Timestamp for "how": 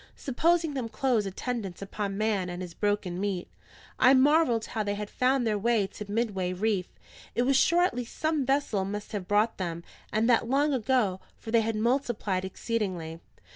4.65-4.81